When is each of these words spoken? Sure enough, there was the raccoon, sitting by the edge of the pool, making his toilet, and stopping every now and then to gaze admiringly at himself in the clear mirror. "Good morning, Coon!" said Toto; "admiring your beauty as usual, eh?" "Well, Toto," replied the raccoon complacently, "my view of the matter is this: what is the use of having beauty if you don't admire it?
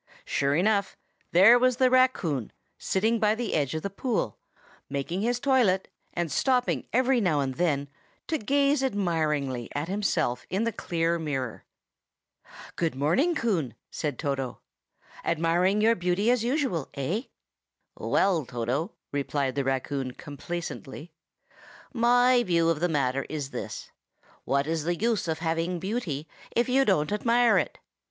Sure 0.25 0.55
enough, 0.55 0.97
there 1.31 1.59
was 1.59 1.77
the 1.77 1.91
raccoon, 1.91 2.51
sitting 2.79 3.19
by 3.19 3.35
the 3.35 3.53
edge 3.53 3.75
of 3.75 3.83
the 3.83 3.89
pool, 3.91 4.39
making 4.89 5.21
his 5.21 5.39
toilet, 5.39 5.89
and 6.15 6.31
stopping 6.31 6.87
every 6.91 7.21
now 7.21 7.39
and 7.39 7.53
then 7.53 7.87
to 8.25 8.39
gaze 8.39 8.81
admiringly 8.83 9.69
at 9.75 9.87
himself 9.87 10.43
in 10.49 10.63
the 10.63 10.71
clear 10.71 11.19
mirror. 11.19 11.65
"Good 12.75 12.95
morning, 12.95 13.35
Coon!" 13.35 13.75
said 13.91 14.17
Toto; 14.17 14.61
"admiring 15.23 15.81
your 15.81 15.93
beauty 15.93 16.31
as 16.31 16.43
usual, 16.43 16.89
eh?" 16.95 17.25
"Well, 17.95 18.43
Toto," 18.47 18.93
replied 19.11 19.53
the 19.53 19.63
raccoon 19.63 20.13
complacently, 20.15 21.11
"my 21.93 22.41
view 22.41 22.69
of 22.71 22.79
the 22.79 22.89
matter 22.89 23.27
is 23.29 23.51
this: 23.51 23.91
what 24.45 24.65
is 24.65 24.83
the 24.83 24.95
use 24.95 25.27
of 25.27 25.37
having 25.37 25.77
beauty 25.77 26.27
if 26.55 26.67
you 26.67 26.85
don't 26.85 27.11
admire 27.11 27.59
it? 27.59 27.77